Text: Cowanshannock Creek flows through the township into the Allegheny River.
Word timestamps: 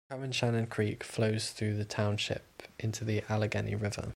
Cowanshannock 0.09 0.69
Creek 0.69 1.03
flows 1.05 1.51
through 1.51 1.75
the 1.75 1.85
township 1.85 2.63
into 2.79 3.05
the 3.05 3.23
Allegheny 3.29 3.75
River. 3.75 4.09